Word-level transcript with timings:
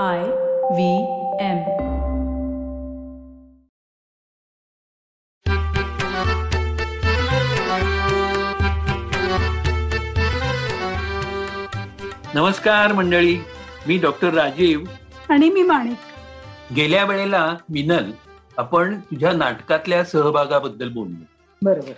I 0.00 0.18
V 0.18 1.02
M. 1.40 1.58
नमस्कार 12.34 12.92
मंडळी. 12.92 13.36
मी 13.86 13.98
डॉक्टर 13.98 14.34
राजीव. 14.34 14.84
आणि 15.28 15.50
मी 15.50 15.62
माणिक. 15.62 15.96
गेल्या 16.76 17.04
वेळेला 17.04 17.56
मिनल 17.68 18.10
आपण 18.58 19.00
तुझ्या 19.00 19.32
नाटकातल्या 19.32 20.04
सहभागाबद्दल 20.04 20.88
बोललो. 20.92 21.24
बरोबर. 21.62 21.92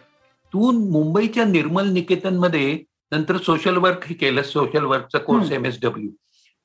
तू 0.52 0.70
मुंबईच्या 0.70 1.44
निर्मल 1.44 1.88
निकेतनमध्ये 1.88 2.78
नंतर 3.12 3.36
सोशल 3.36 3.76
वर्क 3.76 4.04
केलं 4.20 4.42
सोशल 4.42 4.84
वर्कचा 4.84 5.18
कोर्स 5.18 5.52
एम 5.52 5.64
एस 5.64 5.80
डब्ल्यू 5.82 6.08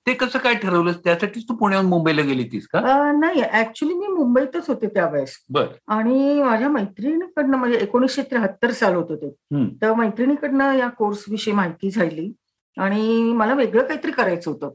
ते 0.07 0.13
कसं 0.13 0.39
काय 0.39 0.53
ठरवलं? 0.55 0.91
त्यासाठीच 0.91 1.43
तू 1.49 1.55
पुण्याहून 1.55 1.87
मुंबईला 1.87 2.21
गेली 2.21 2.43
तीस 2.43 2.67
का 2.67 3.11
नाही 3.11 3.41
ऍक्च्युली 3.51 3.93
मी 3.93 4.07
मुंबईतच 4.07 4.67
होते 4.67 4.87
त्यावेळेस. 4.87 5.45
बर. 5.49 5.65
आणि 5.87 6.41
माझ्या 6.43 6.69
मैत्रिणीकडनं 6.69 7.57
म्हणजे 7.57 7.77
एकोणीसशे 7.77 8.21
त्र्याहत्तर 8.21 8.71
साल 8.71 8.95
होतं 8.95 9.15
ते 9.15 9.27
हम्म. 9.27 9.67
तर 9.81 9.93
मैत्रिणीकडनं 9.93 10.73
या 10.73 10.87
कोर्स 10.87 11.25
विषयी 11.29 11.53
माहिती 11.53 11.91
झाली. 11.91 12.33
आणि 12.77 13.33
मला 13.33 13.53
वेगळं 13.53 13.83
काहीतरी 13.83 14.11
करायचं 14.11 14.51
होतं. 14.51 14.71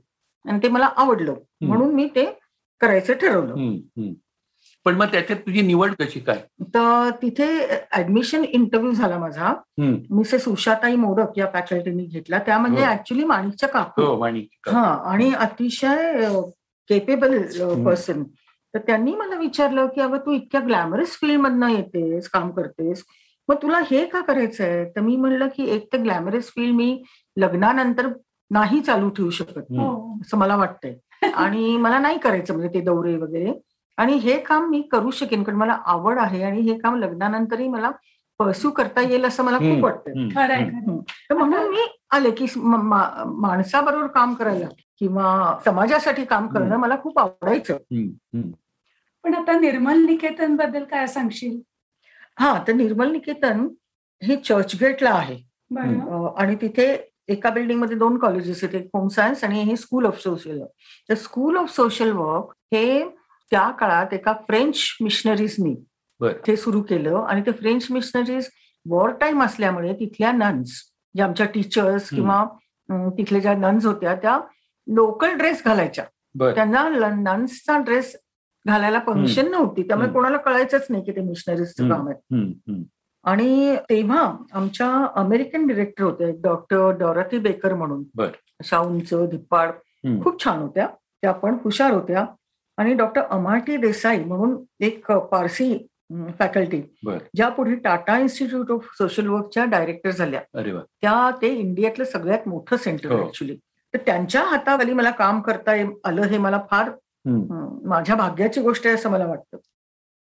आणि 0.49 0.59
ते 0.63 0.69
मला 0.69 0.89
आवडलं. 0.97 1.35
म्हणून 1.61 1.95
मी 1.95 2.09
ते 2.09 2.39
करायचं 2.81 3.13
ठरवलं. 3.13 3.55
पण 4.87 4.95
मग 4.95 5.07
त्याच्यात 5.07 5.39
तुझी 5.39 5.61
निवड 5.63 5.93
कशी 6.01 6.21
काय 6.21 6.41
तर 6.75 7.11
तिथे 7.23 7.47
ऍडमिशन 7.93 8.45
इंटरव्ह्यू 8.45 8.93
झाला 8.93 9.19
माझा. 9.19 9.53
मिसेस 9.79 10.49
उषाताई 10.49 10.97
मोडक 10.97 11.39
या 11.39 11.47
फॅकल्टीनी 11.53 12.05
घेतला 12.05 12.39
त्या 12.39 12.59
म्हणजे 12.59 12.85
हो. 12.85 12.91
ऍक्च्युली 12.93 13.25
माणिकच्या 13.25 13.69
काकू 13.69 14.03
हो 14.05 14.21
आणि 14.21 14.47
हा 14.69 14.85
आणि 15.13 15.33
अतिशय 15.39 16.29
केपेबल. 16.91 17.39
पर्सन 17.85 18.23
तर 18.75 18.79
त्यांनी 18.79 19.15
मला 19.15 19.37
विचारलं 19.39 19.87
की 19.87 20.01
अगं 20.01 20.19
तू 20.19 20.33
इतक्या 20.33 20.61
ग्लॅमरस 20.61 21.17
फील्ड 21.17 21.41
मधनं 21.41 21.69
येतेस 21.69 22.29
काम 22.29 22.51
करतेस 22.51 23.05
मग 23.49 23.57
तुला 23.63 23.79
हे 23.91 24.05
का 24.07 24.21
करायचंय 24.21 24.85
तर 24.97 25.01
मी 25.01 25.17
म्हणलं 25.17 25.49
की 25.57 25.65
एक 25.71 25.93
तर 25.93 25.99
ग्लॅमरस 25.99 26.49
फील्ड 26.51 26.75
मी 26.75 27.03
लग्नानंतर 27.37 28.09
नाही 28.51 28.81
चालू 28.81 29.09
ठेवू 29.09 29.31
शकत. 29.31 29.59
हो. 29.71 30.19
असं 30.21 30.39
मला 30.39 30.57
वाटतंय 30.57 31.29
आणि 31.35 31.77
मला 31.77 31.99
नाही 31.99 32.19
करायचं 32.19 32.55
म्हणजे 32.55 32.75
ते 32.75 32.81
दौरे 32.81 33.17
वगैरे 33.17 33.53
आणि 33.99 34.15
हे 34.19 34.39
काम 34.43 34.69
मी 34.71 34.81
करू 34.93 35.11
शकेन 35.11 35.43
कारण 35.43 35.59
मला 35.59 35.79
आवड 35.87 36.19
आहे 36.19 36.43
आणि 36.43 36.61
हे 36.61 36.79
काम 36.79 36.97
लग्नानंतरही 36.99 37.69
मला 37.69 37.91
परस्यू 38.41 38.71
करता 38.71 39.01
येईल 39.01 39.25
असं 39.25 39.45
मला. 39.45 39.59
खूप 39.59 39.85
वाटतं 39.85 40.29
तर 41.31 41.35
म्हणून 41.37 41.69
मी 41.71 41.87
आले 42.15 42.31
की 42.31 42.47
माणसाबरोबर 42.57 44.07
काम 44.15 44.35
करायला 44.35 44.67
किंवा 45.01 45.59
समाजासाठी 45.65 46.25
काम 46.25 46.47
करणं. 46.49 46.77
मला 46.77 46.97
खूप 47.03 47.19
आवडायचं. 47.19 47.77
पण 49.25 49.35
आता 49.35 49.59
निर्मल 49.61 50.05
निकेतनबद्दल 50.07 50.85
काय 50.85 51.07
सांगशील? 51.07 51.59
हा 52.41 52.59
तर 52.69 52.73
निर्मल 52.73 53.11
निकेतन 53.13 53.67
हे 54.23 54.37
चर्चगेटला 54.37 55.11
आहे. 55.11 55.37
आणि 56.39 56.55
तिथे 56.61 56.87
एका 57.29 57.51
बिल्डिंगमध्ये 57.51 57.97
दोन 57.97 58.17
कॉलेजेस 58.19 58.63
आहेत 58.65 58.75
एक 58.75 58.89
होम 58.95 59.07
सायन्स 59.09 59.45
आणि 59.45 59.63
हे 59.63 59.77
स्कूल 59.77 60.07
ऑफ 60.07 60.19
सोशल 60.23 60.59
वर्क 60.61 61.09
तर 61.09 61.15
स्कूल 61.15 61.57
ऑफ 61.57 61.71
सोशल 61.75 62.11
वर्क 62.13 62.53
हे 62.73 63.03
त्या 63.51 63.71
काळात 63.71 64.13
एका 64.15 64.33
फ्रेंच 64.49 64.77
मिशनरीजनी. 65.03 65.75
ते 66.47 66.57
सुरू 66.57 66.81
केलं 66.83 67.17
आणि 67.29 67.43
ते 67.47 67.53
फ्रेंच 67.53 67.87
मिशनरीज 67.91 68.49
वॉर 68.87 69.11
टाईम 69.21 69.43
असल्यामुळे 69.43 69.93
तिथल्या 69.95 70.33
नन्स 70.33 70.81
ज्या 71.15 71.27
आमच्या 71.27 71.47
टीचर्स. 71.47 72.09
किंवा 72.11 72.45
तिथल्या 73.19 73.41
ज्या 73.41 73.55
नन्स 73.57 73.87
होत्या 73.87 74.15
त्या 74.15 74.39
लोकल 74.87 75.37
ड्रेस 75.37 75.63
घालायच्या 75.65 76.05
त्यांना 76.55 76.89
नन्सचा 77.15 77.77
ड्रेस 77.79 78.15
घालायला 78.67 78.99
परमिशन 78.99 79.51
नव्हती 79.51 79.83
त्यामुळे. 79.83 80.09
कोणाला 80.13 80.37
कळायचंच 80.37 80.87
नाही 80.91 81.05
की 81.05 81.13
ते 81.13 81.21
मिशनरीजचं. 81.21 81.89
काम 81.89 82.09
आहे. 82.09 82.83
आणि 83.25 83.77
तेव्हा 83.91 84.21
आमच्या 84.53 84.89
अमेरिकन 85.17 85.67
डिरेक्टर 85.67 86.05
होत्या 86.05 86.29
डॉक्टर 86.43 86.91
डॉरथी 86.99 87.39
बेकर 87.39 87.75
म्हणून 87.75 88.03
उंच 88.87 89.15
धिप्पाड. 89.31 89.71
खूप 90.23 90.45
छान 90.45 90.59
होत्या 90.59 90.87
त्या 91.23 91.33
पण 91.33 91.57
हुशार 91.65 91.93
होत्या 91.93 92.25
आणि 92.77 92.95
डॉक्टर 92.95 93.23
अमाटी 93.31 93.77
देसाई 93.77 94.25
म्हणून 94.25 94.57
एक 94.81 95.13
पारसी 95.13 95.87
फॅकल्टी. 96.39 96.81
ज्या 97.35 97.49
पुढे 97.49 97.75
टाटा 97.75 98.19
इन्स्टिट्यूट 98.19 98.71
ऑफ 98.71 98.87
सोशल 98.99 99.27
वर्कच्या 99.27 99.65
डायरेक्टर 99.65 100.11
झाल्या 100.11 100.41
त्या 101.03 101.31
ते 101.43 101.49
इंडियातलं 101.49 102.05
सगळ्यात 102.05 102.49
मोठं 102.49 102.77
सेंटर 102.77 103.13
हो. 103.13 103.23
ऍक्च्युली 103.23 103.57
तर 103.95 103.99
त्यांच्या 104.07 104.43
हाताखाली 104.43 104.93
मला 104.93 105.11
काम 105.11 105.41
करता 105.41 105.75
ये- 105.75 105.91
आलं 106.05 106.23
हे 106.23 106.39
मला 106.39 106.61
फार 106.71 106.91
माझ्या 107.85 108.17
भाग्याची 108.17 108.61
गोष्ट 108.61 108.87
आहे 108.87 108.95
असं 108.95 109.11
मला 109.11 109.27
वाटतं 109.27 109.57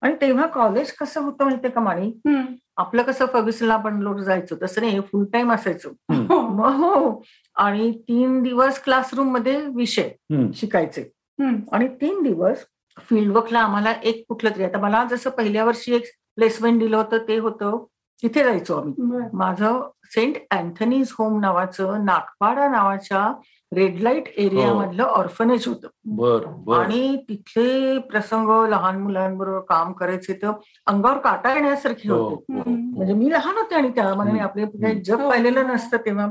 आणि 0.01 0.15
तेव्हा 0.21 0.47
कॉलेज 0.47 0.91
कसं 0.91 1.21
होतं 1.21 1.43
माहितीये 1.43 1.71
का 1.71 1.81
माणी. 1.81 2.11
आपलं 2.77 3.01
कसं 3.01 3.25
फर्ग्युसनला 3.25 3.73
आपण 3.73 3.99
लोक 3.99 4.17
जायचो 4.17 4.55
तसं 4.61 4.81
नाही 4.81 4.99
फुल 4.99 5.25
टाइम 5.25 5.51
असायचो 5.51 5.89
हो. 5.89 6.41
मग 6.41 6.73
हो 6.73 7.23
आणि 7.55 7.91
तीन 7.91 8.41
दिवस 8.43 8.83
क्लासरूममध्ये 8.83 9.65
विषय. 9.75 10.09
शिकायचे. 10.55 11.11
आणि 11.39 11.87
तीन 12.01 12.21
दिवस 12.23 12.63
फील्डवर्कला 13.09 13.59
आम्हाला 13.59 13.91
एक 14.03 14.23
कुठलं 14.29 14.49
तरी 14.49 14.63
आता 14.63 14.79
मला 14.79 15.03
जसं 15.11 15.29
पहिल्या 15.29 15.65
वर्षी 15.65 15.93
एक 15.95 16.05
प्लेसमेंट 16.35 16.79
दिलं 16.79 16.97
होतं 16.97 17.17
ते 17.27 17.37
होतं 17.37 17.83
तिथे 18.23 18.43
जायचो 18.43 18.75
आम्ही. 18.75 19.19
माझं 19.33 19.79
सेंट 20.05 20.37
अँथनीज 20.51 21.11
होम 21.19 21.39
नावाचं 21.39 22.05
नागपाडा 22.05 22.67
नावाच्या 22.67 23.31
रेड 23.71 23.99
लाइट 24.01 24.27
एरिया 24.37 24.67
हो. 24.69 24.79
मधलं 24.79 25.03
ऑर्फनेज 25.03 25.67
होतं 25.67 25.87
आणि 26.73 27.15
तिथले 27.29 27.97
प्रसंग 27.99 28.49
लहान 28.69 28.97
मुलांबरोबर 29.01 29.59
काम 29.65 29.91
करायचे 29.93 30.33
तर 30.33 30.51
अंगावर 30.87 31.17
काटा 31.17 31.53
येण्यासारखे 31.53 32.09
हो, 32.09 32.17
होते 32.19 32.53
हो, 32.53 32.59
हम्म. 32.61 32.97
म्हणजे 32.97 33.13
मी 33.13 33.31
लहान 33.31 33.57
होते 33.57 33.75
आणि 33.75 33.89
त्या 33.89 34.13
मनाने 34.15 34.39
आपले 34.39 34.95
जग 35.01 35.19
हो. 35.21 35.29
पाहिलेलं 35.29 35.67
नसतं 35.67 35.97
तेव्हा 36.05 36.27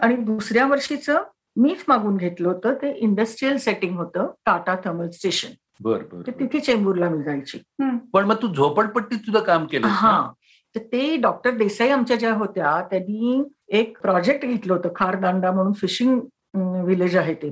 आणि 0.00 0.16
दुसऱ्या 0.16 0.66
वर्षीचं 0.66 1.22
मीच 1.56 1.84
मागून 1.88 2.16
घेतलं 2.16 2.48
होतं 2.48 2.74
ते 2.74 2.92
इंडस्ट्रीयल 2.96 3.56
सेटिंग 3.56 3.96
होतं 3.96 4.30
टाटा 4.46 4.76
थर्मल 4.84 5.08
स्टेशन 5.10 5.48
बर 5.80 6.02
बर. 6.12 6.30
तिथे 6.30 6.60
चेंबूरला 6.60 7.08
मी 7.10 7.22
जायची. 7.24 7.58
पण 8.12 8.24
मग 8.24 8.36
तू 8.42 8.48
झोपडपट्टीत 8.54 9.18
तुझं 9.18 9.40
काम 9.44 9.66
केलं 9.66 9.86
हा. 9.86 10.30
तर 10.74 10.80
ते 10.92 11.16
डॉक्टर 11.16 11.50
देसाई 11.56 11.88
आमच्या 11.90 12.16
ज्या 12.16 12.32
होत्या 12.34 12.80
त्यांनी 12.90 13.42
एक 13.78 13.98
प्रोजेक्ट 14.02 14.44
घेतलं 14.46 14.72
होतं 14.74 14.88
खारदांडा 14.96 15.50
म्हणून 15.52 15.72
फिशिंग 15.72 16.20
विलेज 16.86 17.16
आहे 17.16 17.34
ते. 17.34 17.48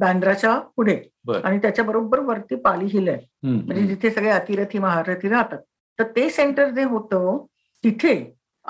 बांद्राच्या 0.00 0.58
पुढे. 0.76 0.96
बर. 1.24 1.40
आणि 1.44 1.58
त्याच्या 1.58 1.84
बरोबर 1.84 2.18
वरती 2.18 2.54
पाली 2.56 2.86
हिल 2.92 3.08
आहे. 3.08 3.26
म्हणजे 3.46 3.86
जिथे 3.86 4.10
सगळे 4.10 4.30
अतिरथी 4.30 4.78
महारथी 4.78 5.28
राहतात. 5.28 5.58
तर 5.98 6.04
ते 6.16 6.28
सेंटर 6.30 6.68
जे 6.70 6.84
होतं 6.84 7.44
तिथे 7.84 8.14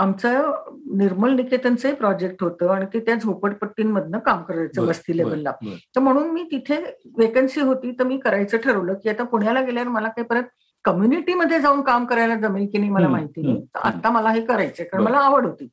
आमचं 0.01 0.53
निर्मल 0.99 1.35
निकेतनचं 1.35 1.95
प्रोजेक्ट 1.95 2.43
होतं 2.43 2.69
आणि 2.69 2.87
ते 2.95 3.01
त्या 3.01 3.15
झोपडपट्टींमधनं 3.15 4.19
काम 4.19 4.43
करायचं 4.43 4.83
वस्ती 4.87 5.17
लेवलला. 5.17 5.53
तर 5.97 6.01
म्हणून 6.01 6.31
मी 6.31 6.43
तिथे 6.43 6.77
वेकन्सी 7.19 7.61
होती 7.61 7.91
तर 7.93 8.05
मी 8.05 8.19
करायचं 8.19 8.57
ठरवलं 8.57 8.95
की 8.95 9.09
आता 9.09 9.23
पुण्याला 9.25 9.61
गेल्यावर 9.61 9.89
मला 9.89 10.09
काही 10.09 10.27
परत 10.27 10.43
कम्युनिटीमध्ये 10.85 11.61
जाऊन 11.61 11.81
काम 11.83 12.05
करायला 12.05 12.35
जमेल 12.35 12.67
की 12.73 12.79
नाही 12.79 12.91
मला 12.91 13.09
माहिती 13.09 13.43
नाही. 13.43 13.61
तर 13.61 13.79
आता 13.79 14.11
मला 14.11 14.31
हे 14.31 14.41
करायचंय 14.41 14.87
कारण. 14.87 15.03
मला 15.05 15.19
आवड 15.19 15.47
होती. 15.47 15.69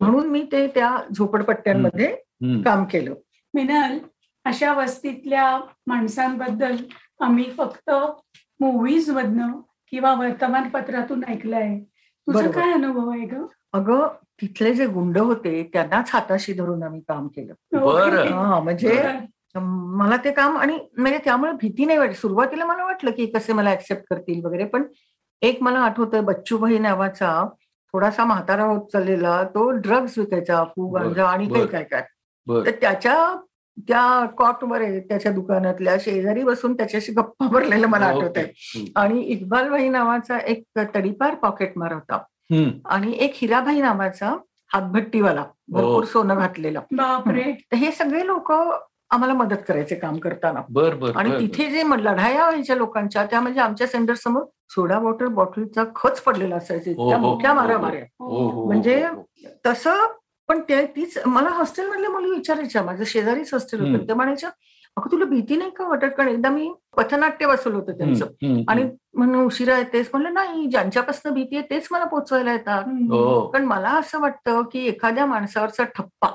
म्हणून 0.00 0.26
मी 0.26 0.48
ते 0.52 0.66
त्या 0.66 0.96
झोपडपट्ट्यांमध्ये. 1.18 2.16
काम 2.62 2.84
केलं. 2.84 3.14
मिनल 3.54 3.98
अशा 4.44 4.72
वस्तीतल्या 4.72 5.60
माणसांबद्दल 5.86 6.76
आम्ही 7.20 7.44
फक्त 7.58 7.90
मूवीज 8.60 9.10
मधनं 9.10 9.52
किंवा 9.90 10.14
वर्तमानपत्रातून 10.14 11.24
ऐकलंय. 11.28 11.80
तुझा. 12.26 12.50
काय 12.50 12.72
अनुभव 12.72 13.10
आहे 13.10 13.24
ग 13.26 13.44
अगं 13.74 14.06
तिथले 14.40 14.72
जे 14.74 14.86
गुंड 14.86 15.18
होते 15.18 15.62
त्यांनाच 15.72 16.10
हाताशी 16.12 16.52
धरून 16.52 16.82
आम्ही 16.82 17.00
काम 17.00 17.26
केलं 17.28 17.52
बरं. 17.74 18.26
हा 18.32 18.60
म्हणजे. 18.60 19.02
मला 19.54 20.16
ते 20.16 20.30
काम 20.32 20.56
आणि 20.56 20.78
म्हणजे 20.98 21.18
त्यामुळे 21.24 21.52
भीती 21.52 21.84
नाही 21.84 21.98
वाटली 21.98 22.14
सुरुवातीला 22.14 22.64
मला 22.64 22.84
वाटलं 22.84 23.10
की 23.10 23.26
कसे 23.26 23.52
मला 23.52 23.70
ऍक्सेप्ट 23.70 24.04
करतील 24.10 24.44
वगैरे 24.44 24.64
पण 24.64 24.82
एक 25.42 25.62
मला 25.62 25.78
आठवतंय 25.78 26.20
बच्चूभाई 26.20 26.78
नावाचा 26.78 27.30
थोडासा 27.94 28.24
म्हातारा 28.24 28.64
होत 28.64 28.86
चाललेला 28.92 29.42
तो 29.44 29.70
ड्रग्ज 29.70 30.18
विकायचा 30.18 30.62
फू 30.66 30.88
गांजा 30.88 31.26
आणि 31.26 31.46
काही. 31.48 31.66
काय 31.66 31.84
काय 31.84 32.04
बर 32.46 32.64
तर 32.66 32.70
त्याच्या 32.80 33.14
त्या 33.88 34.24
कॉटवर 34.38 34.80
आहे 34.80 35.00
त्याच्या 35.00 35.32
दुकानातल्या 35.32 35.96
शेजारी 36.00 36.42
बसून 36.42 36.76
त्याच्याशी 36.76 37.12
गप्पा 37.12 37.46
भरलेलं 37.48 37.86
मला. 37.86 38.06
आठवत 38.06 38.36
आहे. 38.36 38.84
आणि 38.96 39.20
इक्बाल 39.22 39.68
भाई 39.68 39.88
नावाचा 39.88 40.38
एक 40.38 40.62
तडीपार 40.94 41.34
पॉकेटमार 41.34 41.92
होता 41.92 42.16
हम्म. 42.50 42.70
आणि 42.84 43.12
एक 43.20 43.32
हिराभाई 43.36 43.80
नावाचा 43.80 44.36
हातभट्टीवाला 44.72 45.44
भरपूर. 45.68 46.04
सोनं 46.04 46.34
घातलेला 46.34 46.80
हे 47.74 47.90
सगळे 47.92 48.26
लोक 48.26 48.52
आम्हाला 49.10 49.34
मदत 49.34 49.56
करायचे 49.68 49.94
काम 49.94 50.16
करताना 50.18 50.60
बर 50.68 50.94
बर 50.94 51.16
आणि. 51.16 51.38
तिथे 51.40 51.70
जे 51.70 51.82
लढाया 51.98 52.44
व्हायच्या 52.44 52.76
लोकांच्या 52.76 53.24
त्या 53.26 53.40
म्हणजे 53.40 53.60
आमच्या 53.60 53.86
सेंटर 53.86 54.14
समोर 54.14 54.42
सोडा 54.70 54.98
वॉटर 54.98 55.26
बॉटलचा 55.26 55.84
खच 55.96 56.20
पडलेला 56.20 56.56
असायचा 56.56 56.92
त्या 56.92 57.16
हो, 57.16 57.18
मोठ्या. 57.18 57.52
मारामाऱ्या 57.54 58.04
म्हणजे. 58.66 59.04
तसं 59.66 60.06
पण 60.48 60.60
ते 60.60 60.86
तीच 60.86 61.18
मला 61.26 61.48
हॉस्टेलमधल्या 61.48 62.10
मुली 62.10 62.30
विचारायच्या 62.30 62.82
माझं 62.82 63.04
शेजारीच 63.04 63.52
हॉस्टेल. 63.54 63.80
होतं. 63.80 64.08
ते 64.08 64.14
म्हणायच्या 64.14 64.50
अगं 64.96 65.10
तुला 65.12 65.24
भीती 65.24 65.56
नाही 65.56 65.70
का 65.70 65.88
वाटत? 65.88 66.06
कारण 66.16 66.28
एकदा 66.28 66.48
मी 66.50 66.72
पथनाट्य 66.96 67.46
बसवलं 67.46 67.76
होतं 67.76 67.92
त्यांचं. 67.92 68.26
आणि 68.68 68.84
म्हणून 69.14 69.44
उशिरा 69.44 69.78
येतेस. 69.78 70.08
म्हणलं 70.12 70.34
नाही 70.34 70.66
ज्यांच्यापासून 70.66 71.32
भीती 71.32 71.56
आहे 71.56 71.66
तेच 71.70 71.88
मला 71.90 72.04
पोचवायला 72.04 72.52
येतात. 72.52 72.84
हम्म. 72.84 73.12
हो. 73.12 73.40
पण 73.46 73.64
मला 73.64 73.88
असं 73.88 74.20
वाटतं 74.20 74.62
की 74.62 74.86
एखाद्या 74.86 75.26
माणसावरचा 75.26 75.84
ठप्पा 75.84 76.28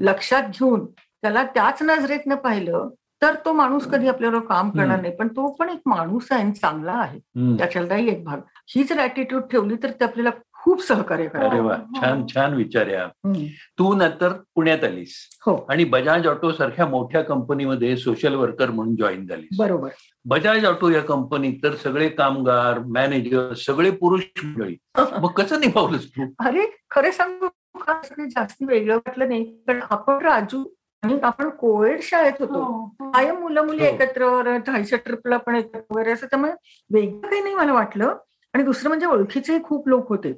लक्षात 0.00 0.42
घेऊन 0.42 0.86
त्याला 1.22 1.42
त्याच 1.44 1.82
नजरेतनं 1.82 2.34
पाहिलं 2.34 2.88
तर 3.22 3.34
तो 3.44 3.52
माणूस 3.52 3.86
कधी 3.86 4.08
आपल्याबरोबर 4.08 4.46
काम 4.46 4.70
करणार. 4.70 5.00
नाही. 5.00 5.16
पण 5.16 5.28
तो 5.28 5.46
पण 5.52 5.68
एक 5.68 5.80
माणूस 5.86 6.26
आहे 6.30 6.42
आणि 6.42 6.52
चांगला 6.52 6.92
आहे. 6.92 7.18
हम्म. 7.18 7.56
त्याच्यातलाही 7.56 8.08
एक 8.08 8.24
भाग. 8.24 8.40
ही 8.68 8.84
जर 8.84 8.98
ऍटिट्यूड 9.00 9.42
ठेवली 9.42 9.76
तर 9.82 9.90
ते 9.90 10.04
आपल्याला 10.04 10.30
खूप 10.62 10.82
सहकार्य 10.82 11.26
अरे 11.34 11.60
वा 11.60 11.76
छान 11.96 12.26
छान 12.26 12.54
विचार 12.54 12.86
या 12.86 13.04
हम्म. 13.04 13.44
तू 13.78 13.94
नंतर 13.94 14.32
पुण्यात 14.54 14.84
आलीस. 14.84 15.14
हो. 15.46 15.66
आणि 15.70 15.84
बजाज 15.84 16.26
ऑटो 16.26 16.52
सारख्या 16.52 16.86
मोठ्या 16.86 17.22
कंपनीमध्ये 17.22 17.96
सोशल 17.96 18.34
वर्कर 18.34 18.70
म्हणून 18.70 18.96
जॉईन 18.96 19.26
झालीस. 19.26 19.48
बरोबर. 19.58 19.88
बजाज 20.24 20.64
ऑटो 20.64 20.90
या 20.90 21.00
कंपनीत 21.00 21.54
तर 21.62 21.74
सगळे 21.74 22.08
कामगार 22.08 22.78
मॅनेजर 22.78 23.52
सगळे 23.54 23.90
पुरुष 23.90 24.22
मंडळी. 24.44 24.76
मग 24.98 25.32
कसं 25.32 25.60
निभावलंस 25.60 26.06
तू? 26.06 26.22
अरे 26.38 26.66
खरे 26.90 27.12
सांगू 27.12 27.48
का? 27.80 28.00
जास्ती 28.18 28.64
वेगळं 28.64 28.94
वाटलं 28.96 29.28
नाही. 29.28 29.44
कारण 29.44 29.80
आपण 29.90 30.18
राजू 30.18 30.64
आणि 31.02 31.18
आपण 31.22 31.48
कोविड 31.48 32.00
शाळेत 32.02 32.32
होतो. 32.40 32.62
हो, 32.62 32.84
हो. 33.00 33.10
कायम 33.10 33.36
मुलं 33.36 33.66
मुली 33.66 33.86
हो. 33.86 33.94
एकत्र 33.94 34.56
ठाईच्या 34.56 34.98
ट्रिपला 34.98 35.36
पण 35.36 35.56
एकत्र 35.56 35.80
वगैरे 35.90 36.12
असं 36.12 36.26
त्यामुळे 36.26 36.52
वेगळं 36.90 37.28
काही 37.30 37.42
नाही 37.42 37.54
मला 37.54 37.72
वाटलं. 37.72 38.16
आणि 38.54 38.62
दुसरं 38.64 38.88
म्हणजे 38.88 39.06
ओळखीचे 39.06 39.58
खूप 39.62 39.88
लोक 39.88 40.08
होते. 40.08 40.32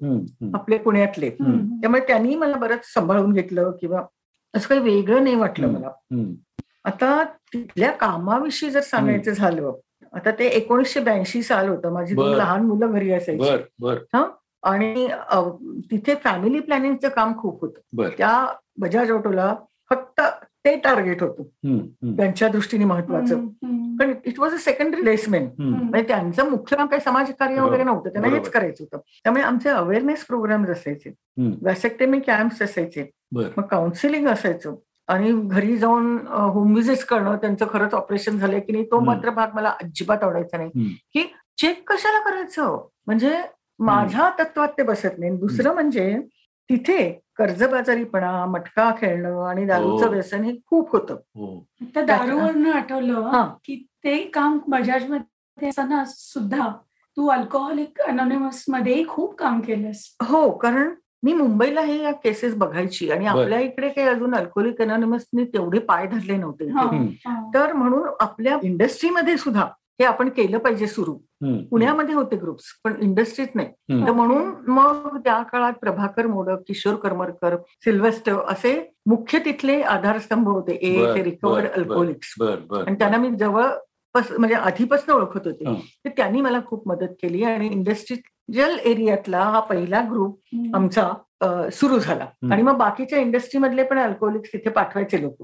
आपले 0.54 0.78
पुण्यातले. 0.78 1.30
त्यामुळे 1.30 2.00
त्यांनी 2.00 2.34
मला 2.34 2.56
बरंच 2.56 2.92
सांभाळून 2.94 3.32
घेतलं 3.32 3.70
किंवा 3.80 4.02
असं 4.54 4.68
काही 4.68 4.80
वेगळं 4.80 5.24
नाही 5.24 5.36
वाटलं. 5.36 5.68
मला. 5.68 5.90
आता 6.84 7.22
तिथल्या 7.52 7.90
कामाविषयी 7.90 8.70
जर 8.70 8.80
सांगायचं 8.80 9.32
झालं 9.32 9.72
आता 10.12 10.30
ते 10.30 10.46
एकोणीसशे 10.46 11.00
ब्याऐंशी 11.00 11.42
साल 11.42 11.68
होतं 11.68 11.92
माझी 11.92 12.14
दोन. 12.14 12.34
लहान 12.34 12.62
मुलं 12.62 12.92
घरी 12.92 13.12
असायची 13.12 13.50
बर 13.80 13.96
आणि 14.62 15.08
तिथे 15.90 16.14
फॅमिली 16.14 16.60
प्लॅनिंगचं 16.60 17.08
काम 17.08 17.36
खूप 17.38 17.60
होतं 17.60 18.08
त्या 18.08 18.46
बजाज 18.78 19.10
ऑटोला 19.10 19.54
फक्त 19.90 20.20
ते 20.64 20.76
टार्गेट 20.76 21.22
होतं. 21.22 21.42
त्यांच्या 22.16 22.48
दृष्टीने 22.48 22.84
महत्वाचं. 22.84 23.46
पण 24.00 24.12
it 24.24 24.40
was 24.40 24.52
a 24.54 24.58
secondary 24.58 25.00
placement 25.00 25.50
hmm. 25.58 25.74
म्हणजे 25.74 26.08
त्यांचं 26.08 26.50
मुख्य 26.50 26.76
काम 26.76 26.86
काही 26.86 27.02
समाजकार्य 27.02 27.60
वगैरे 27.60 27.84
नव्हतं. 27.84 28.08
त्यांना 28.08 28.28
हेच. 28.28 28.48
करायचं 28.50 28.84
होतं. 28.84 28.98
त्यामुळे 29.24 29.42
आमचे 29.42 29.68
अवेअरनेस 29.68 30.24
प्रोग्राम 30.24 30.66
असायचे. 30.66 31.10
हम्म. 31.10 31.52
वॅसेक्टेमी 31.62 32.20
कॅम्प्स 32.20 32.62
असायचे. 32.62 33.10
मग 33.34 33.60
काउन्सिलिंग 33.60 34.26
असायचं. 34.28 34.74
आणि 35.08 35.32
घरी 35.32 35.76
जाऊन 35.76 36.26
होम 36.28 36.74
विजिट 36.74 37.04
करणं 37.04 37.36
त्यांचं 37.36 37.66
खरंच 37.70 37.94
ऑपरेशन 37.94 38.38
झालंय 38.38 38.60
की 38.60 38.72
नाही 38.72 38.84
तो. 38.84 39.00
मात्र 39.00 39.30
भाग 39.30 39.48
मला 39.54 39.68
अजिबात 39.68 40.22
आवडायचा 40.22 40.56
नाही. 40.56 40.70
की 41.12 41.32
चेक 41.58 41.92
कशाला 41.92 42.30
करायचं? 42.30 42.86
म्हणजे 43.06 43.38
माझ्या 43.78 44.30
तत्वात 44.38 44.68
ते 44.68 44.82
बसत 44.82 45.18
नाही. 45.18 45.36
दुसरं 45.36 45.74
म्हणजे 45.74 46.20
तिथे 46.70 47.10
कर्जबाजारीपणा 47.36 48.44
मटका 48.46 48.90
खेळणं 48.98 49.42
आणि 49.46 49.64
दारूचं 49.66 50.04
हो. 50.06 50.10
व्यसन 50.12 50.44
हे 50.44 50.56
खूप 50.66 50.90
होतं 50.92 51.14
हो 51.36 51.64
त्या 51.94 52.02
दारूवरनं 52.04 52.70
आठवलं. 52.72 53.46
की 53.64 53.76
ते 54.04 54.16
काम 54.34 54.58
बजाजमध्ये 54.68 55.68
असताना 55.68 56.04
सुद्धा 56.06 56.68
तू 57.16 57.26
अल्कोहोलिक 57.28 58.00
अनॉनिमसमध्ये 58.00 59.02
खूप 59.08 59.34
काम 59.34 59.60
केलंस 59.60 60.04
हो 60.22 60.50
कारण 60.58 60.94
मी 61.22 61.32
मुंबईला 61.32 61.80
हे 61.80 61.98
या 62.02 62.10
केसेस 62.12 62.54
बघायची 62.56 63.10
आणि. 63.10 63.26
आपल्या 63.26 63.58
इकडे 63.60 63.88
काही 63.88 64.08
अजून 64.08 64.34
अल्कोहोलिक 64.34 64.80
अनॉनिमसनी 64.82 65.44
तेवढे 65.44 65.78
पाय 65.78 66.06
धरले 66.06 66.36
नव्हते. 66.36 66.68
तर 67.54 67.72
म्हणून 67.72 68.08
आपल्या 68.20 68.58
इंडस्ट्रीमध्ये 68.62 69.36
सुद्धा 69.36 69.66
हे 70.00 70.04
आपण 70.04 70.28
केलं 70.28 70.58
पाहिजे 70.58 70.86
सुरू. 70.86 71.14
पुण्यामध्ये 71.70 72.14
होते 72.14 72.36
ग्रुप्स 72.36 72.64
पण 72.84 72.94
इंडस्ट्रीत 73.00 73.54
नाही. 73.54 73.68
तर 74.06 74.12
म्हणून 74.12 74.70
मग 74.70 75.16
त्या 75.24 75.42
काळात 75.42 75.72
प्रभाकर 75.72 76.26
मोडक 76.26 76.62
किशोर 76.68 76.94
करमरकर 76.94 77.56
सिल्वेस्टर 77.84 78.38
असे 78.48 78.72
मुख्य 79.06 79.38
तिथले 79.38 79.80
आधारस्तंभ 79.82 80.48
होते 80.48 80.72
ए 80.72 81.14
ते 81.14 81.22
रिकवर्ड. 81.24 81.66
अल्कोहोलिक्स 81.66 82.34
आणि 82.40 82.94
त्यांना 82.98 83.16
मी 83.16 83.30
जवळ 83.30 83.64
म्हणजे 84.14 84.54
आधीपासून 84.54 85.14
ओळखत 85.14 85.46
होते. 85.46 85.74
तर 86.04 86.10
त्यांनी 86.16 86.40
मला 86.40 86.60
खूप 86.66 86.88
मदत 86.88 87.12
केली 87.22 87.42
आणि 87.44 87.66
इंडस्ट्रियल 87.66 88.78
एरियातला 88.84 89.42
हा 89.44 89.60
पहिला 89.60 90.00
ग्रुप. 90.10 90.38
आमचा 90.74 91.10
सुरू 91.72 91.98
झाला 91.98 92.24
हं. 92.24 92.52
आणि 92.52 92.62
मग 92.62 92.76
बाकीच्या 92.76 93.18
इंडस्ट्रीमधले 93.18 93.82
पण 93.82 93.98
अल्कोहोलिक्स 93.98 94.52
तिथे 94.52 94.70
पाठवायचे 94.70 95.20
लोक 95.22 95.42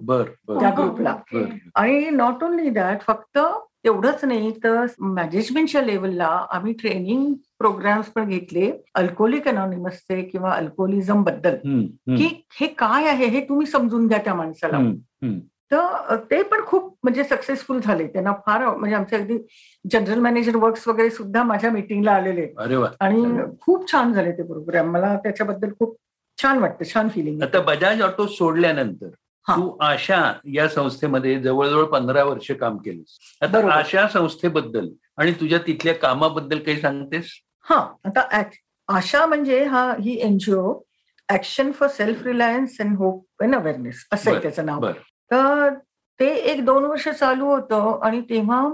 त्या 0.51 0.71
ग्रुपला. 0.79 1.15
आणि 1.75 2.11
नॉट 2.11 2.45
ओनली 2.45 2.71
दॅट 2.71 3.03
फक्त 3.03 3.39
तेवढंच 3.87 4.25
नाही 4.25 4.51
तर 4.65 4.85
मॅनेजमेंटच्या 4.99 5.83
लेवलला 5.83 6.47
आम्ही 6.51 6.73
ट्रेनिंग 6.73 7.33
प्रोग्राम्स 7.59 8.07
पण 8.07 8.29
घेतले 8.29 8.71
अल्कोहोलिक 8.95 9.49
अनॉनिमसचे 9.49 10.23
किंवा 10.23 10.53
अल्कोहोलिझमबद्दल. 10.53 11.55
की 12.19 12.43
हे 12.61 12.67
काय 12.67 13.09
आहे 13.09 13.27
हे 13.27 13.41
तुम्ही 13.41 13.67
समजून 13.67 14.07
घ्या 14.07 14.19
त्या 14.19 14.35
माणसाला. 14.35 14.77
तर 15.73 16.17
ते 16.31 16.43
पण 16.43 16.61
खूप 16.67 16.97
म्हणजे 17.03 17.25
सक्सेसफुल 17.25 17.81
झाले 17.81 18.07
त्यांना 18.07 18.33
फार 18.47 18.65
म्हणजे 18.77 18.97
आमचे 18.97 19.17
अगदी 19.17 19.39
जनरल 19.91 20.19
मॅनेजर 20.19 20.57
वर्क्स 20.57 20.89
वगैरे 20.89 21.11
सुद्धा 21.11 21.43
माझ्या 21.43 21.71
मिटिंगला 21.71 22.13
आलेले 22.13 22.47
आणि 23.01 23.23
खूप 23.61 23.93
छान 23.93 24.13
झाले 24.13 24.33
ते 24.33 24.43
प्रोग्राम 24.43 24.91
मला 24.91 25.17
त्याच्याबद्दल 25.17 25.71
खूप 25.79 25.97
छान 26.43 26.59
वाटतं 26.59 26.95
छान 26.95 27.09
फिलिंग 27.09 27.43
आता 27.43 27.61
बजाज 27.61 28.03
ऑटो 28.03 28.27
सोडल्यानंतर. 28.27 29.09
तू 29.49 29.77
आशा 29.81 30.33
या 30.45 30.69
संस्थेमध्ये 30.69 31.41
जवळजवळ 31.41 31.85
पंधरा 31.85 32.25
वर्ष 32.25 32.51
काम 32.51 32.77
केलंस. 32.77 33.19
आता. 33.43 33.73
आशा 33.73 34.09
संस्थेबद्दल 34.09 34.89
आणि 35.17 35.33
तुझ्या 35.33 35.59
तिथल्या 35.67 35.95
कामाबद्दल 35.95 36.59
काही 36.59 36.81
सांगतेस? 36.81 37.27
हा 37.63 37.95
आता 38.05 38.43
आशा 38.89 39.27
म्हणजे 39.27 39.65
हा 39.65 39.95
ही 40.01 40.21
NGO 40.23 40.75
action 41.29 41.73
for 41.73 41.89
self 41.89 42.23
reliance 42.23 42.81
and 42.81 42.97
hope 42.97 43.27
and 43.41 43.55
awareness 43.55 44.07
असं 44.13 44.31
आहे 44.31 44.43
त्याचं 44.43 44.67
नाव. 44.67 44.87
तर 45.31 45.75
ते 46.21 46.27
एक 46.27 46.65
दोन 46.65 46.85
वर्ष 46.85 47.09
चालू 47.09 47.47
होतं 47.47 47.99
आणि 48.03 48.21
तेव्हा 48.21 48.69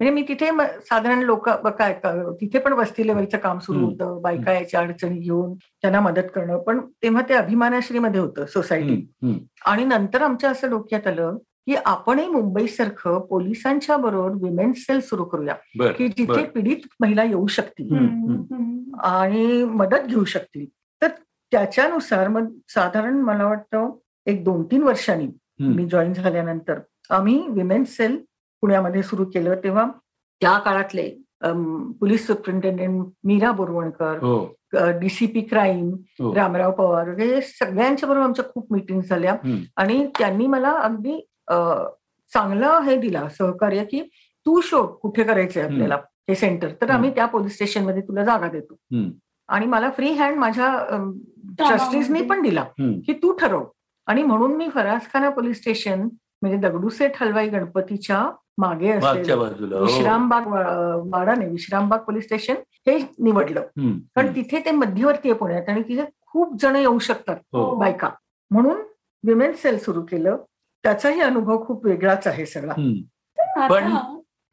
म्हणजे 0.00 0.12
मी 0.14 0.22
तिथे 0.28 0.46
साधारण 0.84 1.18
लोक 1.22 1.48
काय 1.48 1.92
तिथे 2.40 2.58
पण 2.58 2.72
वस्ती 2.72 3.06
लेवलचं 3.06 3.38
काम 3.38 3.58
सुरू. 3.58 3.78
होतं. 3.78 4.20
बायका 4.22 4.52
याच्या 4.52 4.80
अडचणी 4.80 5.18
घेऊन 5.18 5.54
त्यांना 5.54 6.00
मदत 6.00 6.28
करणं. 6.34 6.58
पण 6.62 6.80
तेव्हा 7.02 7.22
ते 7.28 7.34
अभिमानाश्रीमध्ये 7.34 8.20
होतं 8.20 8.46
सोसायटी. 8.46 8.96
आणि 9.66 9.84
नंतर 9.84 10.22
आमच्या 10.22 10.50
असं 10.50 10.70
डोक्यात 10.70 11.06
आलं 11.06 11.36
की 11.66 11.74
आपणही 11.84 12.28
मुंबईसारखं 12.28 13.20
पोलिसांच्या 13.20 13.96
बरोबर 13.96 14.30
विमेन्स 14.42 14.78
सेल 14.78 15.00
सुरू 15.00 15.24
करूया. 15.24 15.54
की 15.92 16.08
जिथे 16.08 16.44
पीडित 16.44 16.86
महिला 17.00 17.24
येऊ 17.24 17.46
शकतील. 17.46 17.94
आणि 19.02 19.64
मदत 19.64 20.06
घेऊ 20.06 20.24
शकतील. 20.24 20.66
तर 21.02 21.08
त्याच्यानुसार 21.52 22.28
मग 22.28 22.52
साधारण 22.68 23.20
मला 23.20 23.44
वाटतं 23.46 23.90
एक 24.26 24.44
दोन 24.44 24.62
तीन 24.64 24.82
वर्षांनी. 24.82 25.28
मी 25.60 25.86
जॉईन 25.86 26.12
झाल्यानंतर 26.12 26.78
आम्ही 27.10 27.46
विमेन्स 27.48 27.96
सेल 27.96 28.22
पुण्यामध्ये 28.64 29.02
सुरू 29.02 29.24
केलं. 29.24 29.54
तेव्हा 29.64 29.86
त्या 30.40 30.58
काळातले 30.58 31.08
पोलीस 32.00 32.26
सुप्रिंटेंडेंट 32.26 33.06
मीरा 33.24 33.50
बोरवणकर 33.52 34.18
हो. 34.22 34.36
डीसीपी 35.00 35.40
क्राईम 35.40 35.90
हो. 36.20 36.34
रामराव 36.34 36.70
पवार 36.72 37.08
हे 37.18 37.40
सगळ्यांच्या 37.40 38.08
बरोबर 38.08 38.24
आमच्या 38.24 38.44
खूप 38.44 38.72
मिटिंग 38.72 39.00
झाल्या. 39.00 39.34
आणि 39.76 40.06
त्यांनी 40.18 40.46
मला 40.46 40.70
अगदी 40.78 41.18
चांगलं 42.30 42.80
हे 42.84 42.96
दिला 42.96 43.28
सहकार्य 43.28 43.84
की 43.84 44.00
तू 44.46 44.60
शोध 44.60 44.88
कुठे 45.02 45.24
करायचंय 45.24 45.62
आपल्याला 45.62 45.98
हे 46.28 46.34
सेंटर. 46.34 46.68
तर 46.80 46.90
आम्ही 46.90 47.10
त्या 47.14 47.26
पोलीस 47.26 47.54
स्टेशनमध्ये 47.54 48.02
तुला 48.02 48.24
जागा 48.24 48.48
देतो. 48.48 48.78
आणि 49.48 49.66
मला 49.66 49.90
फ्री 49.90 50.12
हँड 50.12 50.38
माझ्या 50.38 50.76
ट्रस्टीजनी 51.58 52.22
पण 52.22 52.42
दिला. 52.42 52.64
की 52.78 53.12
तू 53.12 53.32
ठरव. 53.32 53.64
आणि 54.06 54.22
म्हणून 54.22 54.56
मी 54.56 54.68
फरासखाना 54.68 55.28
पोलीस 55.30 55.60
स्टेशन 55.60 56.08
म्हणजे 56.44 56.56
दगडूसेठ 56.58 57.12
हलवाई 57.20 57.48
गणपतीच्या 57.48 58.20
मागे 58.58 58.92
बाजूला 58.98 59.34
हो. 59.76 59.84
विश्रामबाग 59.84 60.46
वाडा 61.08 61.34
नाही 61.34 61.50
विश्रामबाग 61.50 61.98
पोलीस 61.98 62.24
स्टेशन 62.24 62.54
हे 62.86 62.96
निवडलं 63.18 63.60
कारण. 64.16 64.34
तिथे 64.34 64.58
ते 64.64 64.70
मध्यवर्ती 64.70 65.30
आहे 65.30 65.38
पुण्यात 65.38 65.68
आणि 65.68 65.82
तिथे 65.82 66.04
खूप 66.26 66.56
जण 66.60 66.76
येऊ 66.76 66.98
शकतात 66.98 67.36
हो 67.52 67.74
बायका 67.74 68.10
म्हणून 68.50 68.82
विमेन 69.24 69.52
सेल 69.52 69.78
सुरू 69.78 70.02
केलं 70.02 70.36
त्याचाही 70.84 71.20
अनुभव 71.20 71.64
खूप 71.64 71.86
वेगळाच 71.86 72.26
आहे 72.26 72.46
सगळा. 72.46 72.74
पण- 73.68 73.96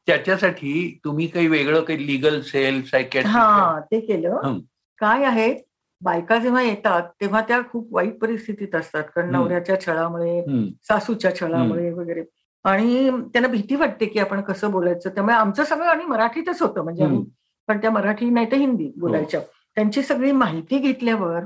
त्याच्यासाठी 0.07 0.99
तुम्ही 1.05 1.27
काही 1.27 1.47
वेगळं 1.47 1.81
काही 1.81 2.05
लिगल 2.07 2.39
सेल 2.41 2.81
सायकॅट्रिक 2.83 3.35
हा 3.35 3.79
ते 3.81 3.99
केलं. 3.99 4.57
काय 5.01 5.23
आहे 5.25 5.53
बायका 6.01 6.37
जेव्हा 6.37 6.61
येतात 6.61 7.03
तेव्हा 7.21 7.41
त्या 7.41 7.59
खूप 7.71 7.93
वाईट 7.95 8.17
परिस्थितीत 8.19 8.75
असतात. 8.75 9.03
कारण 9.15 9.27
हं. 9.27 9.31
नवऱ्याच्या 9.31 9.79
छळामुळे 9.81 10.41
सासूच्या 10.83 11.35
छळामुळे 11.35 11.89
वगैरे. 11.93 12.23
आणि 12.65 13.09
त्यांना 13.33 13.47
भीती 13.47 13.75
वाटते 13.75 14.05
की 14.05 14.19
आपण 14.19 14.41
कसं 14.41 14.71
बोलायचं. 14.71 15.09
त्यामुळे 15.09 15.35
आमचं 15.35 15.63
सगळं 15.63 15.85
आणि 15.85 16.03
मराठीतच 16.05 16.61
होतं. 16.61 16.83
म्हणजे 16.83 17.03
आम्ही 17.03 17.23
पण 17.67 17.77
त्या 17.77 17.91
मराठी 17.91 18.29
नाही 18.29 18.51
तर 18.51 18.57
हिंदी 18.57 18.91
बोलायच्या. 18.97 19.39
त्यांची 19.75 20.01
सगळी 20.01 20.31
माहिती 20.31 20.77
घेतल्यावर 20.77 21.43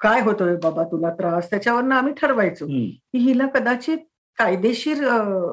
काय 0.00 0.20
होतोय 0.20 0.54
बाबा 0.62 0.84
तुला 0.84 1.10
त्रास? 1.10 1.50
त्याच्यावरनं 1.50 1.94
आम्ही 1.94 2.12
ठरवायचो 2.20 2.66
की 2.66 3.18
हिला 3.18 3.46
कदाचित 3.46 3.98
कायदेशीर 4.38 4.98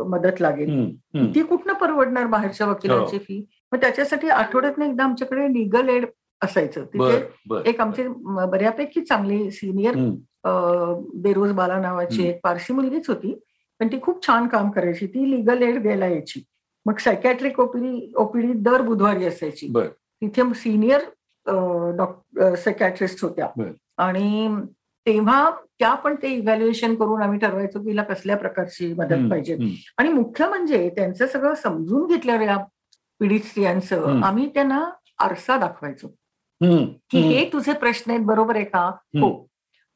मदत 0.07 0.41
लागेल. 0.41 0.69
ती 1.35 1.41
कुठनं 1.43 1.73
परवडणार 1.73 2.25
बाहेरच्या 2.27 2.67
वकिलांची 2.67 3.15
हो. 3.17 3.23
फी 3.23 3.45
मग 3.71 3.79
त्याच्यासाठी 3.81 4.29
आठवड्यातनं 4.29 4.85
एकदा 4.85 5.03
आमच्याकडे 5.03 5.47
लिगल 5.53 5.89
एड 5.89 6.05
असायचं. 6.43 6.85
तिथे 6.93 7.69
एक 7.69 7.81
आमचे 7.81 8.07
बऱ्यापैकी 8.51 9.01
चांगली 9.01 9.49
सिनियर 9.51 9.95
बेरोज 11.23 11.51
बाला 11.51 11.79
नावाची. 11.79 12.27
एक 12.27 12.39
पारसी 12.43 12.73
मुलगीच 12.73 13.09
होती. 13.09 13.39
पण 13.79 13.87
ती 13.87 13.99
खूप 14.01 14.25
छान 14.27 14.47
काम 14.47 14.69
करायची. 14.71 15.07
ती 15.07 15.29
लिगल 15.31 15.61
एड 15.61 15.81
द्यायला 15.81 16.07
यायची. 16.07 16.43
मग 16.85 16.97
सायकॅट्रिक 16.97 17.59
ओपीडी 17.59 18.13
ओपीडी 18.17 18.53
दर 18.53 18.81
बुधवारी 18.81 19.25
असायची. 19.25 19.67
तिथे 20.21 20.53
सिनियर 20.55 21.01
डॉक्टर 21.97 22.55
सायकॅट्रिस्ट 22.55 23.23
होत्या. 23.23 23.47
आणि 23.97 24.55
तेव्हा 25.05 25.49
त्या 25.79 25.93
पण 25.93 26.15
ते 26.15 26.27
इव्हॅल्युएशन 26.27 26.95
करून 26.95 27.21
आम्ही 27.21 27.39
ठरवायचो 27.39 27.81
की 27.81 27.89
हिला 27.89 28.03
कसल्या 28.03 28.37
प्रकारची 28.37 28.93
मदत 28.93 29.29
पाहिजे. 29.29 29.55
आणि 29.97 30.09
मुख्य 30.09 30.47
म्हणजे 30.47 30.89
त्यांचं 30.89 31.27
सगळं 31.27 31.53
समजून 31.53 32.07
घेतल्यावर 32.07 32.41
या 32.41 32.57
पीडित 33.19 33.39
स्त्रियांचं. 33.39 34.05
आम्ही 34.23 34.47
त्यांना 34.53 34.85
आरसा 35.19 35.57
दाखवायचो. 35.57 36.15
की. 36.63 37.19
हे 37.19 37.49
तुझे 37.53 37.73
प्रश्न 37.73 38.11
आहेत 38.11 38.23
बरोबर 38.25 38.55
आहे 38.55 38.65
का 38.65 38.85
हो 39.21 39.31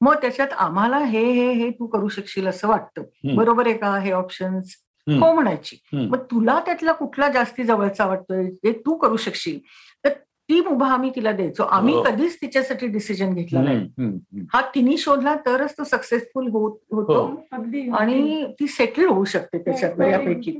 मग 0.02 0.16
त्याच्यात 0.22 0.48
आम्हाला 0.58 0.98
हे 1.00 1.24
हे 1.32 1.52
हे 1.54 1.70
तू 1.70 1.86
करू 1.88 2.08
शकशील 2.08 2.48
असं 2.48 2.68
वाटतं. 2.68 3.36
बरोबर 3.36 3.68
आहे 3.68 3.78
का 3.78 3.98
हे 4.00 4.12
ऑप्शन्स. 4.12 4.76
हो 5.08 5.34
म्हणायची. 5.34 5.78
मग 5.94 6.24
तुला 6.32 6.60
त्यातला 6.66 6.92
कुठला 6.92 7.28
जास्ती 7.30 7.64
जवळचा 7.64 8.06
वाटतोय 8.06 8.44
जे 8.46 8.72
तू 8.86 8.96
करू 8.98 9.18
शकशील 9.18 9.60
तर 10.04 10.10
ती 10.50 10.60
मुभा 10.62 10.88
आम्ही 10.88 11.10
तिला 11.16 11.32
द्यायचो 11.32 11.64
आम्ही 11.64 11.94
हो. 11.96 12.04
कधीच 12.04 12.36
तिच्यासाठी 12.42 12.88
डिसिजन 12.88 13.34
घेतला 13.34 13.62
नाही. 13.62 14.46
हा 14.54 14.62
तिने 14.76 14.98
शोधला 14.98 15.36
तरच 15.46 15.74
तो 15.78 15.84
सक्सेसफुल 15.84 16.48
होत 16.48 16.78
होतो 16.92 17.14
हो. 17.14 17.36
अगदी 17.52 17.90
आणि 18.00 18.46
ती 18.60 18.68
सेटल 18.68 19.06
होऊ 19.06 19.26
शकते 19.26 19.58
त्याच्यात 19.58 19.96
बऱ्यापैकी 19.98 20.52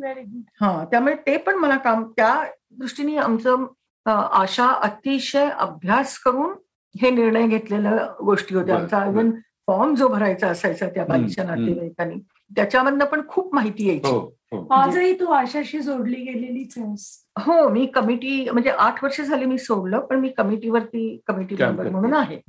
हा 0.62 0.84
त्यामुळे 0.92 1.16
ते 1.28 1.38
पण 1.38 1.56
मला 1.56 1.78
काम 1.78 2.04
त्या 2.18 2.34
दृष्टीने 2.72 3.18
आमचं 3.18 3.66
अ, 4.08 4.12
आशा 4.12 4.68
अतिशय 4.68 5.50
अभ्यास 5.50 6.18
करून 6.20 6.54
हे 6.96 7.10
निर्णय 7.10 7.48
घेतलेल्या 7.48 8.08
गोष्टी 8.26 8.56
होत्या. 8.56 8.76
आमचा. 8.76 9.06
इव्हन 9.06 9.32
फॉर्म 9.68 9.96
जो 9.96 10.08
भरायचा 10.08 10.48
असायचा 10.48 10.88
त्या 10.90 11.06
बाईच्या 11.06 11.44
नातेवाईकांनी 11.46 12.16
त्याच्यामधनं 12.56 13.06
पण 13.06 13.22
खूप 13.28 13.56
माहिती 13.56 13.88
यायची. 13.88 14.10
हो 14.10 14.20
हो. 14.52 14.68
आजही 14.74 15.20
तू 15.20 15.26
आशाशी 15.26 15.80
जोडली 15.80 16.16
गेलेलीच 16.16 16.78
आहेस. 16.78 17.24
हो 17.40 17.68
मी 17.70 17.86
कमिटी 17.86 18.50
म्हणजे 18.50 18.70
आठ 18.70 19.04
वर्ष 19.04 19.22
झाली 19.22 19.46
मी 19.46 19.58
सोडलं 19.58 20.00
पण 20.00 20.20
मी 20.20 20.30
कमिटीवरती 20.30 21.22
कमिटी 21.28 21.56
काम 21.56 21.68
मेंबर. 21.68 21.90
म्हणून 21.90 22.14
आहे. 22.14 22.40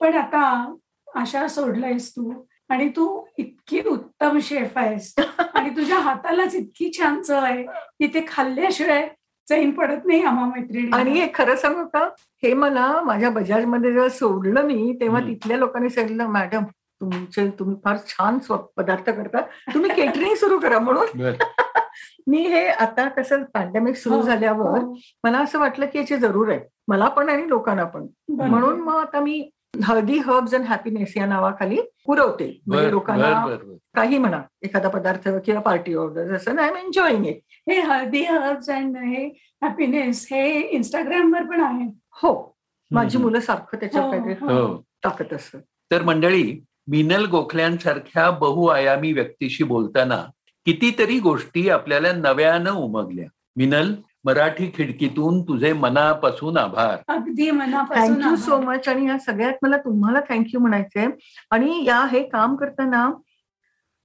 पण 0.00 0.14
आता 0.14 0.74
आशा 1.14 1.48
सोडलायस 1.48 2.10
तू 2.10 2.32
आणि 2.68 2.88
तू 2.88 3.24
इतकी 3.38 3.80
उत्तम 3.80 4.38
शेफ 4.42 4.78
आहेस. 4.78 5.14
आणि 5.54 5.70
तुझ्या 5.70 5.98
हातालाच 5.98 6.54
इतकी 6.54 6.90
छान 6.98 7.22
चव 7.22 7.34
आहे. 7.34 7.62
की 7.98 8.06
ते 8.06 8.24
खाल्ल्याशिवाय 8.28 9.08
चैन 9.48 9.70
पडत 9.70 10.06
नाही 10.06 10.22
आम्हा 10.22 10.46
मैत्रिणी 10.46 10.90
आणि 10.92 11.10
हे 11.10 11.26
खरं 11.34 11.56
सांगू 11.56 11.84
का 11.84 12.04
हे 12.42 12.52
मला 12.54 13.00
माझ्या 13.04 13.30
बजाजमध्ये 13.30 13.92
जेव्हा 13.92 14.08
सोडलं 14.08 14.62
मी 14.62 14.96
तेव्हा. 15.00 15.20
तिथल्या 15.20 15.56
लोकांनी 15.56 15.88
सांगितलं 15.90 16.26
मॅडम 16.26 16.64
तुमचे 17.00 17.48
तुम्ही 17.50 17.76
फार 17.84 17.96
छान 18.06 18.38
स्व- 18.38 18.58
पदार्थ 18.76 19.10
करता 19.10 19.40
तुम्ही 19.74 19.90
केटरिंग 19.90 20.34
सुरू 20.34 20.58
करा 20.58 20.78
म्हणून. 20.78 21.06
मी 22.26 22.38
हे 22.38 22.66
आता 22.66 23.08
कसं 23.08 23.42
पॅन्डेमिक 23.44 23.96
सुरू 23.96 24.14
हो, 24.16 24.22
झाल्यावर 24.22 24.78
हो, 24.80 24.94
मला 25.24 25.38
असं 25.38 25.58
वाटलं 25.58 25.86
की 25.86 25.98
याची 25.98 26.16
जरूर 26.16 26.50
आहे 26.50 26.60
मला 26.88 27.08
पण 27.08 27.28
आणि 27.28 27.48
लोकांना 27.48 27.84
पण. 27.84 28.06
म्हणून 28.28 28.80
मग 28.80 28.94
आता 28.94 29.20
मी 29.20 29.50
हळदी 29.82 30.18
हर्ब्स 30.18 30.54
अँड 30.54 30.64
हॅपीनेस 30.64 31.16
या 31.16 31.26
नावाखाली 31.26 31.80
पुरवते. 32.06 32.60
म्हणजे 32.66 32.90
लोकांना. 32.90 33.56
काही 33.94 34.18
म्हणा 34.18 34.42
एखादा 34.62 34.88
पदार्थ 34.88 35.28
किंवा 35.44 35.60
पार्टी 35.60 35.94
ऑर्डर 35.94 36.34
असं 36.34 36.58
आय 36.58 36.68
एम 36.68 36.76
एन्जॉईंग 36.76 37.26
इट 37.26 37.38
हे 37.70 37.80
हळदी 37.80 38.22
हर्ब्स 38.22 38.70
अँड 38.70 38.96
हे 38.96 39.26
हॅपीनेस 39.62 40.26
हे 40.30 40.60
इंस्टाग्राम 40.60 41.32
वर 41.34 41.42
पण 41.42 41.60
आहे. 41.60 41.88
हो. 42.22 42.54
माझी. 42.90 43.18
मुलं 43.18 43.40
सारखं 43.40 43.78
त्याच्यात 43.78 44.04
हो, 44.04 44.10
काहीतरी 44.10 44.32
हो. 44.40 44.66
हो. 44.66 44.82
टाकत 45.02 45.32
असत 45.32 45.56
तर 45.90 46.02
मंडळी 46.02 46.60
मिनल 46.88 47.26
गोखल्यांसारख्या 47.26 48.30
बहुआयामी 48.30 49.12
व्यक्तीशी 49.12 49.64
बोलताना 49.64 50.24
कितीतरी 50.66 51.18
गोष्टी 51.18 51.68
आपल्याला 51.68 52.12
नव्यानं 52.12 52.70
उमगल्या. 52.70 53.26
मिनल 53.56 53.94
मराठी 54.24 54.70
खिडकीतून 54.76 55.42
तुझे 55.42 55.72
मनापासून 55.72 56.56
आभार. 56.58 56.96
अगदी 57.08 57.50
मनापासून 57.50 58.14
थँक्यू 58.14 58.36
सो. 58.36 58.58
मच 58.58 58.88
आणि 58.88 59.08
या 59.08 59.18
सगळ्यात 59.18 59.52
मला 59.62 59.76
तुम्हाला 59.76 60.20
थँक्यू 60.28 60.60
म्हणायचंय. 60.60 61.06
आणि 61.50 61.84
या 61.86 62.04
हे 62.10 62.22
काम 62.28 62.56
करताना 62.56 63.08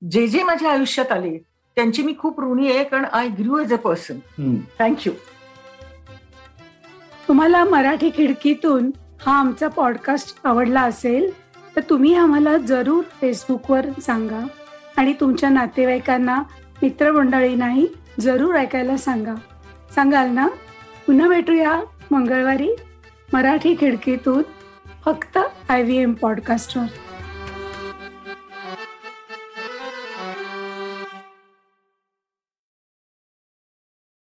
जे 0.02 0.28
जे 0.28 0.44
माझ्या 0.44 0.72
आयुष्यात 0.72 1.12
आले 1.12 1.38
त्यांची 1.78 2.04
मी 2.04 2.14
खूप 2.20 2.42
ऋणी 2.42 2.72
आहे 2.72 2.84
कारण 2.84 3.06
I 3.06 3.28
grew 3.30 3.60
as 3.60 3.74
a 3.74 3.78
person. 3.78 4.20
Thank you 4.80 5.14
तुम्हाला 7.28 7.64
मराठी 7.64 8.10
खिडकीतून 8.10 8.92
हा 9.22 9.40
आमचा 9.40 9.68
पॉडकास्ट 9.68 10.40
आवडला 10.44 10.82
असेल 10.82 11.32
तर 11.76 11.82
तुम्ही 11.90 12.14
आम्हाला 12.16 12.58
जरूर 12.58 13.04
फेसबुकवर 13.22 13.86
सांगा. 14.02 14.40
आणि 14.98 15.14
तुमच्या 15.20 15.50
नातेवाईकांना 15.50 16.42
मित्रमंडळींनाही 16.82 17.88
जरूर 18.20 18.56
ऐकायला 18.56 18.98
सांगा. 18.98 19.34
सांगाल 19.96 20.30
ना? 20.30 20.48
पुन्हा 21.06 21.28
भेटूया 21.28 21.80
मंगळवारी 22.12 22.70
मराठी 23.34 23.76
खिडकीतून 23.80 24.42
फक्त 25.06 25.38
आय 25.70 25.84
व्ही 25.84 25.98
एम 25.98 26.14
पॉडकास्टवर 26.14 26.86